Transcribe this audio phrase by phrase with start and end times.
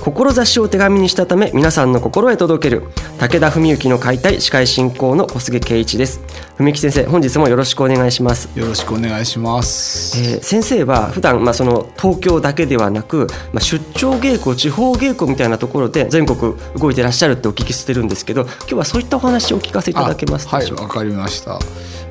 [0.00, 2.82] 志を手紙にしたため皆さんの心へ届ける。
[3.18, 6.20] 武田文幸の解体司会進行の小菅圭一です。
[6.56, 8.48] 文幸先生本日もよろしくお願いします。
[8.58, 21.58] よろしくお願いします、えー先生は普段まあその東京だけではなく、まあ、出張稽古地方稽古みたいなところで全国動いてらっしゃるってお聞きしてるんですけど今日はそういったお話をお聞かせいただけますあはいでしょうか、わかりました。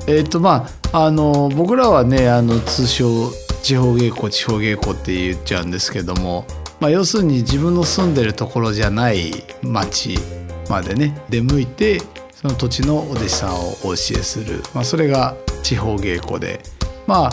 [0.06, 3.30] えっ、とまああの僕らはねあの通称
[3.62, 6.46] 地方稽古地方稽古って言っちゃうんですけども、
[6.80, 10.16] まあ、要するに自分の住んでるところじゃない町
[10.70, 12.00] までね出向いて
[12.32, 16.60] その土地のお弟子さんをお教えする、まあ、それが地方稽古で
[17.06, 17.30] まあ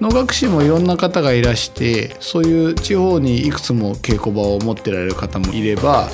[0.00, 6.08] 能楽師もいろんな方がいらしてそういう地方にいくつも稽古場を持ってられる方もいれば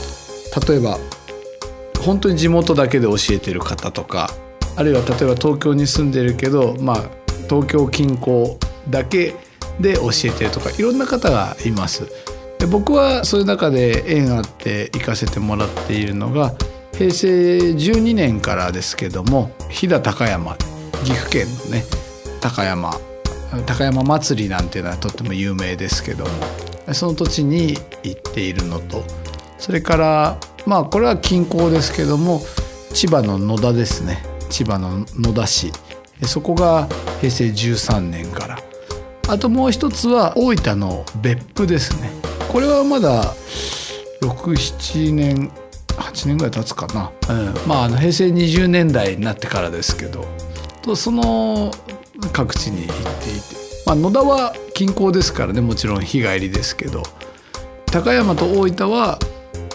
[0.68, 0.98] 例えば
[2.04, 4.30] 本当に地元だけで教えてる方とか
[4.76, 6.96] あるいは例えば東京に住んでるけど、まあ、
[7.48, 8.58] 東京近郊
[8.90, 9.34] だけ
[9.80, 12.29] で教えてるとかいろんな方がいます。
[12.60, 16.54] で僕はそういう中で縁あって行かせてもらっているのが
[16.92, 20.56] 平成12年からですけども飛騨高山
[21.02, 21.84] 岐阜県のね
[22.42, 22.92] 高山
[23.66, 26.30] 高山祭りなんていうのはとっても有名ですけども
[26.92, 29.04] その土地に行っているのと。
[29.58, 32.40] それからまあこれは近郊ですけども
[32.92, 34.22] 千葉の野田ですね。
[34.50, 35.72] 千葉の野田市。
[36.24, 36.88] そこが
[37.20, 38.58] 平成13年から。
[39.28, 42.10] あともう一つは大分の別府ですね。
[42.50, 43.34] これはまだ
[44.22, 45.52] 67年
[45.88, 50.26] 8年ぐらい経つかな、うん、まああの平成20年代になってからですけど。
[50.82, 51.70] とその
[52.32, 53.00] 各地に行って
[53.30, 53.40] いて、
[53.86, 57.02] まあ、野田は近郊ですからねもちろん日帰りですけど。
[57.92, 59.18] 高山と大分は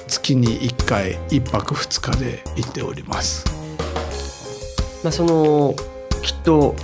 [0.07, 3.45] 月に1回1泊2日で行っております。
[5.03, 5.75] まあ、その
[6.21, 6.75] きっと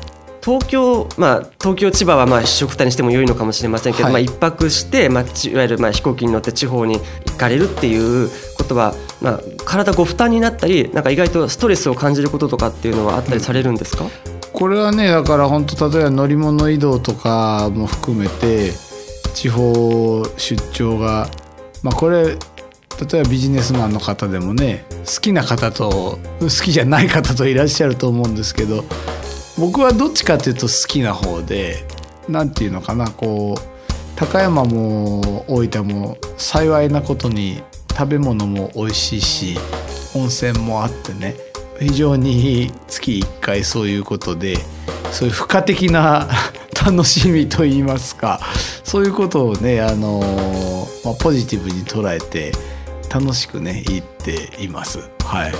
[0.44, 4.13] 東京、まあ、東京千葉はまあ一緒くたにしても良いのかもしれませんけど、はい。
[4.13, 14.06] まあ、一泊して、まあ、ちいわゆるまあ飛行機に乗って地方に行かれるっていうことは、まあ、体ご負担になったりなんか意外とストレスを感じることとかっていうのはあったりされるんですか、
[14.53, 18.72] これはねだから本当例えば乗り物移動とかも含めて
[19.34, 21.29] 地方出張が
[21.84, 28.84] まあこれ例えばビジネスマンの方でもね好きな方と好きじゃない方といらっしゃると思うんですけど
[29.57, 31.85] 僕はどっちかっていうと好きな方で
[32.28, 33.72] なんていうのかなこう
[34.16, 39.57] 高山も大分も幸いなことに食べ物も美味しいし
[40.16, 41.35] 温泉もあってね
[41.79, 44.57] 非常に月1回そういうことで
[45.11, 46.29] そういう付加的な
[46.85, 48.40] 楽しみといいますか
[48.84, 52.51] そういうことをねあの、まあ、ポジティブに捉えて
[53.09, 55.00] 楽しくね言っています。
[55.25, 55.53] はい、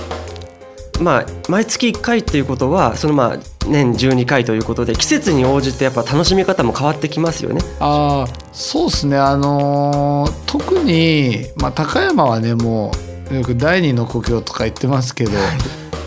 [1.00, 7.60] まあ、毎月1回っていうことはそのまあ年12回ということで季節に応じてやっぱ楽しみ方も変わってきますよね。
[7.80, 9.16] あーそうですね。
[9.16, 12.92] あのー特に、まあ、高山はねも
[13.30, 15.32] うよく第二の故郷とか言ってますけど、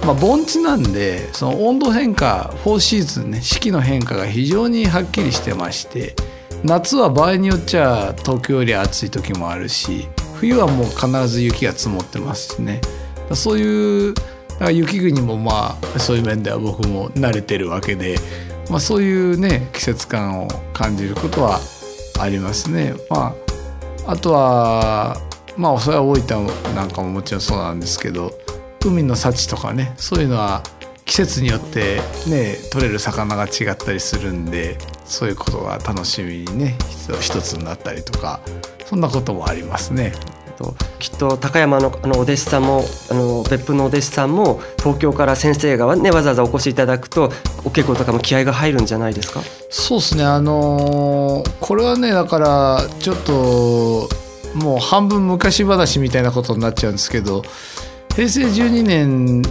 [0.06, 6.16] まあ、盆地なんでその温度変化4シーズンね四季の変化が非常にはっきりしてまして
[6.64, 12.82] 夏は場合によっちゃ東京より暑い時もあるし冬はもう必ず雪が積もってますしね。
[13.34, 14.14] そういう
[14.56, 18.18] だから雪国もまあそういう面では僕も慣れてるわけで、
[18.70, 21.60] まあ、そういうね季節感を感じることは
[22.20, 22.94] ありますね。
[23.10, 23.36] ま
[24.06, 25.18] あ、あとは
[25.58, 28.32] まあそれは大分なんかももちろんそうなんですけど
[28.86, 30.64] 海の幸とかねそういうのは
[31.06, 36.78] 季節によってね取れる魚が違ったりするんでそういうことが楽しみにね
[37.22, 38.40] 一つになったりとか
[38.86, 40.14] そんなこともありますね。
[40.58, 47.26] ときっと高山のあのお弟子さんもあの別府のお弟子さんも東京から先生が、ね、わざわざお越しいただくと
[47.64, 49.42] お稽古とかも気合が入るんじゃないですか？
[49.70, 50.24] そうですね。
[50.24, 54.10] あのーこれはねだからちょっと
[54.56, 57.42] もう半分昔話みたいなことになっちゃうんですけど
[58.16, 59.42] 平成12年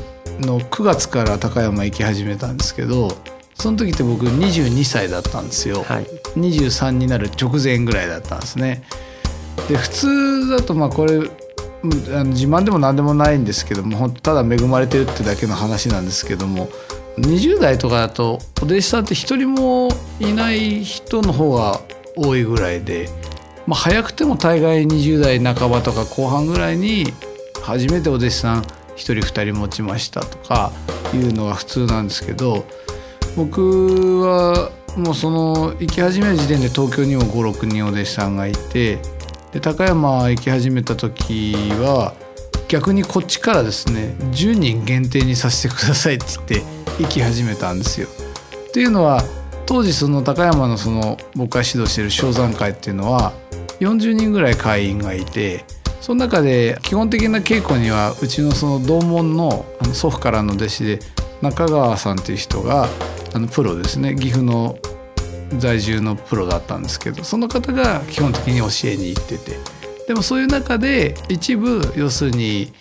[0.41, 3.09] の9月から高山行き始めたんですけど
[3.55, 6.07] その時って僕22歳だったんですよ、はい。
[6.37, 8.83] 23になる直前ぐらいだったんですね
[9.69, 11.31] で普通だとまあこれ
[12.15, 16.69] あの自慢でも何でもないんですけどもほんとただ恵まれてるってだけの話なんですけども
[17.19, 21.81] 20代とかだとお弟子さんって一人もいない人の方が
[22.17, 23.09] 多いぐらいで、
[23.67, 27.07] まあ、早くても大概20代半ばとか後半ぐらいに
[27.63, 30.73] 初めてお弟子さん1人2人持ちましたとか
[31.13, 32.65] いうのが普通なんですけど
[33.37, 38.99] 僕はもうその行き始める時点で東京にも56人お弟子さんがいて
[39.55, 42.13] で高山行き始めた時は
[42.67, 46.47] 逆にこっちからですね10人限定にさせてくださいって言っ
[46.97, 48.09] て行き始めたんですよ。
[48.69, 49.23] っていうのは
[49.65, 53.33] 当時その高山のその僕が指導してる昇山会っていうのは
[53.79, 55.65] 40人ぐらい会員がいて
[56.01, 60.99] その中で基本的な稽古にはうちのその同門の祖父からの弟子で
[61.43, 62.89] 中川さんという人が
[63.33, 64.77] あのプロですね岐阜の
[65.59, 69.59] 在住のプロだったんですけどその方が基本的に教えに行ってて。
[70.07, 72.73] でもそういう中で一部要するに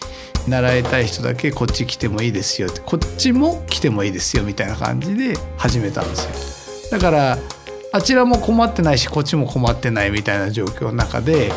[0.47, 6.91] 習いたい人だけこっち来てもいいですよってこっちも来てもいいですよみたいな感じで始めたんですよ。
[6.91, 7.37] だから
[7.93, 11.51] あちらも困ってないしこっちも困ってないみたいな状況の中で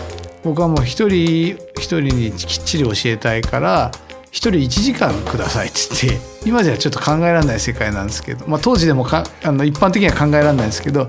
[0.44, 3.90] 僕はもう一人一人にきっちり教えたいから
[4.36, 11.08] 人1時間くださいって言って今じゃちょっと考えられない世界なんですけど、まあ、当時でもかあの一般的には考えられないんですけど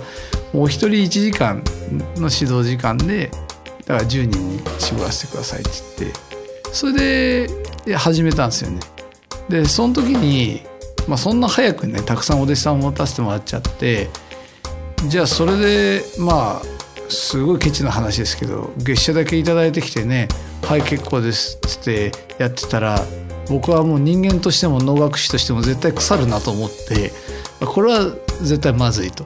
[0.53, 1.61] もう一人1時間
[2.15, 3.29] の指導時間で
[3.85, 5.69] だから10人に絞らせてくださいって
[5.99, 6.19] 言って
[6.71, 7.47] それ
[7.85, 8.79] で始めたんですよね。
[9.49, 10.61] でその時に、
[11.07, 14.09] まあ、そんな早くねたくさんお弟子さんを持たせてもらっちゃって
[15.07, 16.76] じゃあそれでまあ
[17.09, 20.27] すごいケチな話ですけど月謝だけ頂いてきてね
[20.63, 23.03] 「はい結構です」っつってやってたら
[23.49, 27.13] 僕はもう人間としても能楽師としても絶対腐るなと思って
[27.59, 28.11] これは
[28.41, 29.25] 絶対まずいと。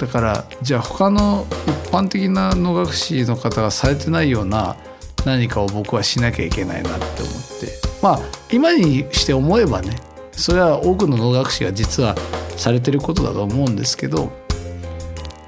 [0.00, 4.76] だからじゃあ他の一般的な能楽師の方がされてないような
[5.26, 9.96] 何かを僕はしなきゃいけないなって思ってまあ今にして思えばね
[10.32, 12.16] それは多くの能楽師が実は
[12.56, 14.32] されてることだと思うんですけど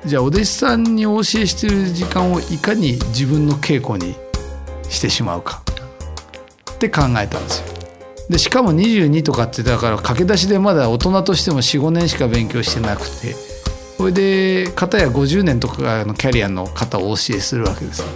[0.04, 4.16] じゃあお弟子さんにお教えしてる時間をいかに自分の稽古に
[4.88, 5.62] してしまうか
[6.72, 7.72] って考えたんですよ。
[8.28, 13.34] でしかも22とかってだから駆け出しでまだ大人としても45年しか勉強してなくて
[13.96, 18.08] それで片や50年とかのキャリアの方をお教えするわけですよ。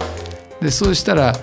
[0.61, 1.33] でそうしたら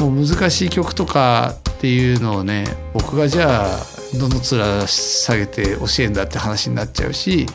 [0.00, 3.78] もう難しい曲とかっていうのをね僕がじゃあ
[4.18, 7.46] どの面下げて教えんだって話になっちゃうし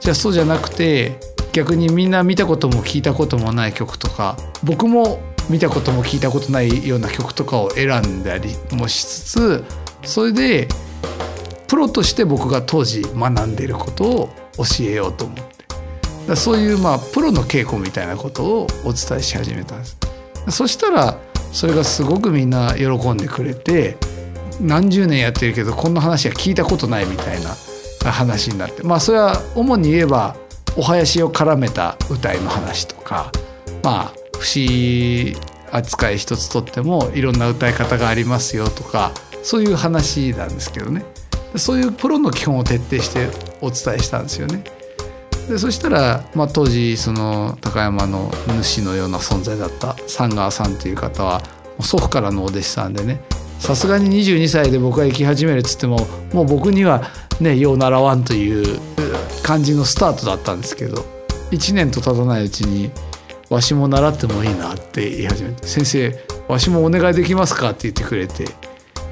[0.00, 1.18] じゃあそうじゃなくて
[1.56, 9.64] 逆にみんな見たことも聞いたこともない曲とか僕も見たことも聞いたことないような曲とかを選んだりもしつつ
[10.04, 10.68] それで
[11.66, 15.44] プロとして僕が当時学んでいることを教えようと思って
[16.28, 19.96] だそういうまあプロの稽古みたいなことをお伝えし始めたんです。
[20.50, 21.18] そしたら
[21.52, 23.96] それがすごくみんな喜んでくれて
[24.60, 30.36] 何十年やってるけどこんな話は聞いたことないみたいな話になってまあそれは主に言えば
[30.76, 33.32] お囃子を絡めた歌いの話とか
[33.82, 35.36] まあ節
[35.72, 39.12] 扱い一つとってもいろんな歌い方がありますよとか
[39.42, 41.04] そういう話なんですけどね
[41.56, 43.28] そういうプロの基本を徹底して
[43.60, 44.62] お伝えしたんですよね。
[45.48, 51.40] でそしたら、まあ、当時その高山の主のような存在だった三川さんという方は
[51.80, 53.20] 祖父からのお弟子さんでね
[53.60, 57.04] さすがに22歳で僕が行き始めるっつってももう僕には
[57.40, 58.80] ねよう習わんという
[59.46, 61.04] 感じのスタートだったんですけど
[61.52, 62.90] 1年と経たないうちに
[63.48, 68.44] 「わしも習ってもいいな」って言い始めて「先生わしもお願いできますか?」って言ってくれて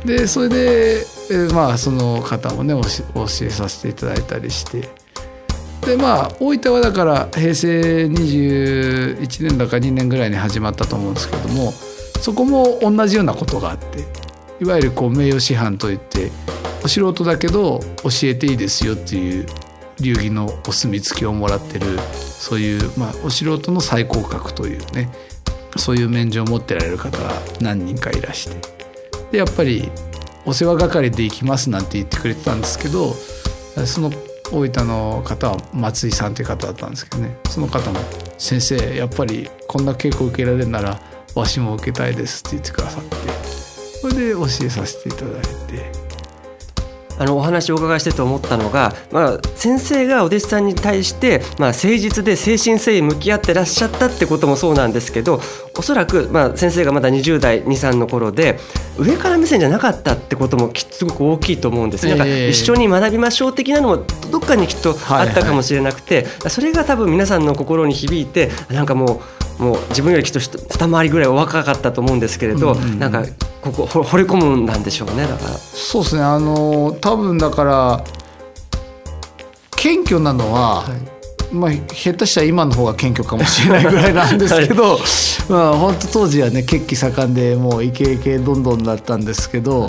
[0.05, 4.89] でそれでえまあその方もね教えさせていただいたりして
[5.87, 11.73] でまあ大分はだから平成21年だか2年ぐらいに始まったと思うんですけども
[12.21, 14.05] そこも同じようなことがあって
[14.61, 16.33] いわゆるこう名誉師範といって
[16.83, 19.47] お素人だけど教えていいですよっていう
[20.01, 25.11] 流儀のお墨付きをもらってるそういう、まあ、お素人の最高格というね
[25.77, 28.57] そういう免状を持ってられる方が何人かいらして。
[29.33, 29.91] でやっぱり
[30.45, 33.15] お世話係で行きますなんて言ってくれてたんですけど
[33.87, 34.13] その
[34.53, 37.37] 大分の方は松井さんという方だったんですけどね。
[37.51, 37.99] その方も
[38.39, 41.01] 「先生やっぱりこんな稽古受けられるなら
[41.35, 43.17] わしも受けたいです」って言ってくださって。
[44.01, 46.04] それで教えさせていただいて。
[47.19, 55.41] あのお話をお伺いしてて思ったのが、まあ、先生がお弟子さんに対して、まあ、誠実で誠心誠意向き合ってらっしゃったってこともそうなんですけど
[55.77, 58.59] おそらく、まあ、先生がまだ20代23の頃で
[58.99, 62.15] 上から目線じゃなかったってこともすごく大きいと思うんですね。
[62.15, 69.21] なんか一緒に学びましょう的なのもどっかにきっとあったかもしれなくて、はいはい、それが多分皆さんの心に響いてなんかも
[69.59, 73.25] うもう自分よりきっと二回りぐらいお若かったと思うんですけれど、うんうん、なんか
[73.65, 75.57] ここ 惚れ込むんなんでしょうねだから。
[75.57, 76.23] そうですね。
[76.23, 78.05] あの多分だから
[79.77, 80.85] 謙虚なのは、は
[81.51, 85.01] い、まあ下手したら今の方が謙虚かもしれないぐらいなんですけど、はい、
[85.49, 89.87] まあ本当当時はね血気盛んでもうイケイケどんどんだったんですけど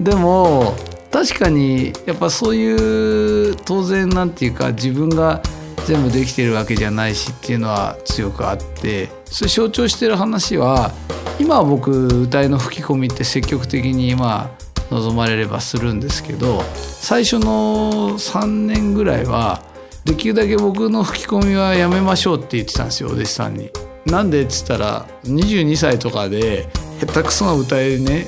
[0.00, 0.74] でも
[1.10, 5.40] 確かにやっぱそういう当然なんていうか自分が
[5.86, 10.92] 全部できてるわけじゃないしっていうのは強くあってそれ象徴してる話は
[11.38, 19.62] 今は僕歌いの吹き込みって積極的にまあ望まれればするんですけど最初の3年ぐらいは
[20.04, 23.70] できるだけ僕の吹き込みはやめましょうって言ってたんですよお弟子さんに。
[24.06, 26.68] なんでっつったら22歳とかで
[27.00, 28.26] 下手くそな歌いね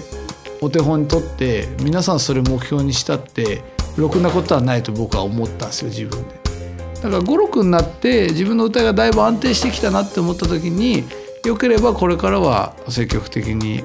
[0.63, 3.63] お手本にとって皆さんそれ目標にしたって
[3.97, 6.47] ろくなことはないと僕は思ったんですよ自分で。
[6.95, 11.05] だから56になって自分の歌いがだいぶ安定してきたなって思った時に
[11.47, 13.85] よければこれからは積極的に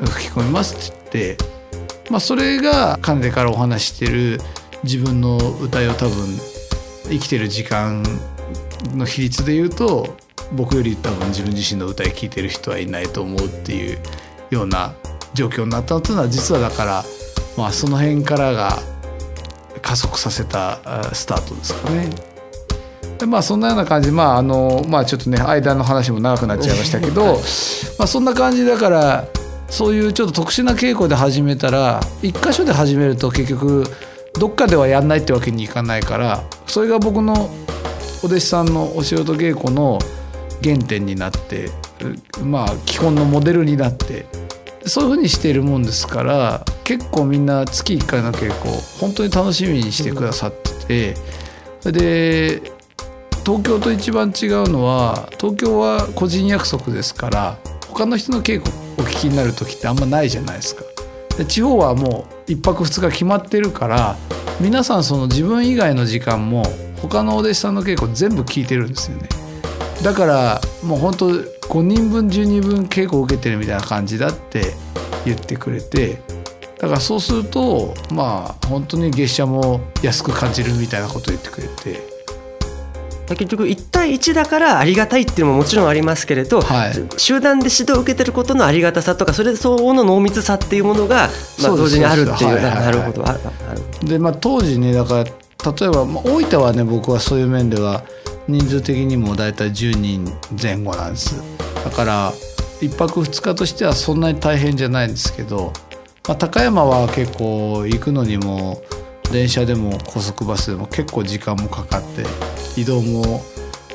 [0.00, 1.44] 吹き込みますって言って、
[2.10, 4.40] まあ、それがかねてからお話してる
[4.84, 6.26] 自分の歌いを多分
[7.04, 8.02] 生きてる時間
[8.94, 10.16] の比率で言うと
[10.52, 13.98] 僕より多分自分自身の歌い聴いてる人はいないと思うっていう
[14.50, 14.94] ような
[15.34, 17.04] 状況になったというのは実はだから、
[17.56, 18.78] まあ、その辺からが
[19.82, 20.78] 加速させた
[21.14, 22.37] スタートですかね。
[23.18, 24.10] でまあそんなような感じ。
[24.10, 27.34] まああのまあちょっとね間の話も長くなっちゃいましたけど、
[27.98, 29.28] まあそんな感じだから
[29.68, 33.84] そういうちょっと特殊な稽古で始めたら一箇所で始めると結局
[34.38, 37.50] どっかではやんないってわけにいかないからそれが僕の
[38.22, 39.98] お弟子さんのお仕事稽古の
[40.62, 41.70] 原点になって
[42.42, 44.26] まあ基本のモデルになって
[44.86, 50.52] そういうふうにしているもんですから結構みんな月1回の稽古本当に楽しみにしてくださっ
[50.86, 51.14] て
[51.84, 52.77] てで
[53.48, 57.56] 東京と一番違うのは東京は個人約束ですから
[57.88, 60.84] 他の人の稽古お聞きになる時ってあんまないじゃないですか。
[61.38, 64.16] で地方はもう1泊2日決まってるから
[64.60, 66.62] 皆さんその自分以外の時間も
[67.00, 69.30] 他のお弟子さんの稽古全部聞いてるんですよね。
[70.02, 74.74] だからもう本当5人分10人分稽古を受けてるみたいな感じだって
[75.24, 76.20] 言ってくれて
[76.78, 82.07] だからそうするとまあ本当に月謝も安く感じるみたいなことを言ってくれて
[83.36, 91.28] 結局1対1だからありがたいっていうのももちろんありますけれど、はい、集団で指導を受けてることのありがたさとかそれ相応の濃密さっていうものが、
[91.62, 93.24] まあ、同時にあるっていう、なるほど。
[94.06, 98.04] で、まあ、当時ねだから例えば、まあ、大分はね僕はそういう面では
[98.46, 101.42] 人数的にも大体10人前後なんです。
[101.84, 102.32] だから
[102.80, 105.72] 1泊2日としてはそんなに大変じゃないんですけど、
[106.26, 108.82] まあ、高山は結構行くのにも
[109.32, 112.24] 電車でも高速バスでも結構時間もかかって
[112.80, 113.42] 移動も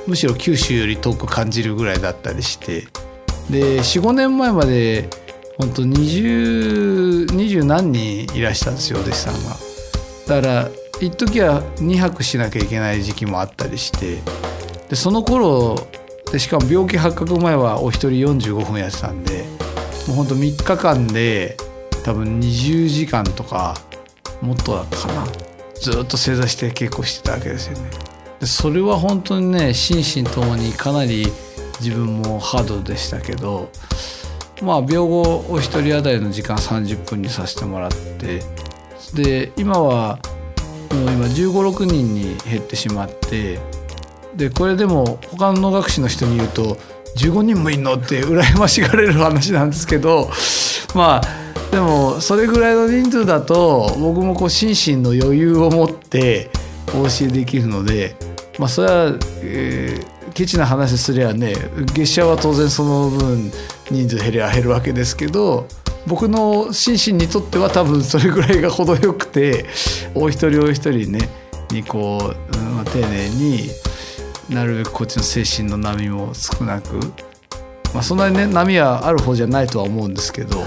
[0.06, 2.82] むしろ九州より遠く感じるぐらいだったりして
[3.50, 5.10] で45年前まで
[5.58, 9.74] 本当20 20何人いらしたんですよお弟子さんが。
[10.28, 10.70] だから
[11.02, 14.22] 一時は2泊しなきゃいけない時期もあったりして
[14.90, 15.76] でその頃
[16.32, 19.44] でしかも病気発覚前はお一人45分やってたんで
[20.08, 21.58] もうほんと3日間で
[22.04, 23.76] 多分20時間とか
[24.44, 25.26] もっとだったかな
[25.76, 27.90] ずっと正座して稽古してたわけですよね。
[28.40, 31.28] でそれは本当にね心身ともにかなり
[31.80, 33.70] 自分もハードでしたけど
[34.62, 38.42] まあ病後お一人当たりの時間30分にさせてもらって
[39.14, 40.20] で今は
[40.92, 43.60] もう今1 5 6人に減ってしまって
[44.36, 46.78] でこれでも他の能楽師の人に言うと
[47.18, 47.96] 15人もいんの？
[47.96, 50.30] って羨ましがれる話なんですけど
[50.96, 51.43] まあ
[51.74, 56.52] でもそれぐらいの人数だと僕もこう心身の余裕を持って
[56.90, 58.16] お教えできるので
[58.60, 61.56] まあそれは、えー、ケチな話すりゃね
[61.96, 63.52] 月謝は当然その分
[63.90, 65.68] 人数減りゃ減るわけですけど
[66.06, 69.66] 僕の心身にとっては多分それぐらいが程よくて
[70.14, 71.28] お一人お一人ね
[71.72, 73.72] にこう、うん、丁寧に
[74.48, 77.00] なるべくこっちの精神の波も少なく、
[77.96, 80.64] まあ、そんなにね波はある方じゃないとは思うんですけど。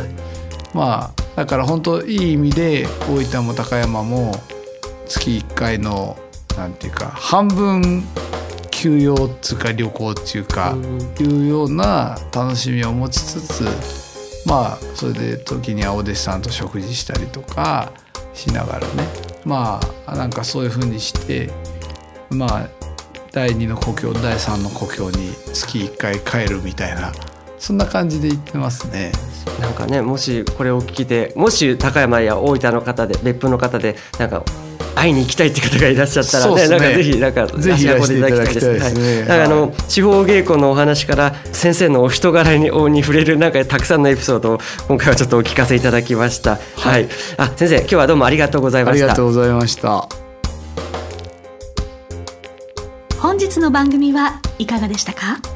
[0.76, 4.33] まあだから本当いい意味で大分も高山も
[5.06, 6.18] 月1回の
[6.59, 8.04] なんていうか半分
[8.71, 10.76] 休養っつうか旅行っていうか
[11.18, 13.64] いうような楽しみを持ちつつ
[14.47, 17.90] まあそれで時にはお弟子さんと食事したりとか
[18.35, 18.87] しながらね。
[19.47, 21.50] まあなんかそういうふうにして
[22.28, 22.68] まあ
[23.33, 27.12] 第2の故郷第3の故郷に月1回帰るみたいな
[27.59, 29.13] そんな感じで言ってますね。
[29.61, 34.43] なんかねもしこれを聞いてもし高山や大分の方で別府の方でなんか
[34.95, 39.29] 会いに行きたいって方がいらっしゃったらね、ね、なんかぜひなんかぜひいらしていただきたいですね。
[39.29, 44.59] はい、あの地方稽古のお話から先生のお人柄にに触れるなんかたくさんのエピソードを
[44.89, 46.57] 今回はちょっとお聞かせいただきました。
[46.77, 49.05] はい、はい、あ先生今日はどうもありがとうございました。
[49.05, 50.09] ありがとうございました。
[53.21, 55.56] 本日の番組はいかがでしたか？